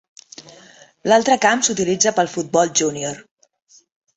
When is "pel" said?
2.21-2.33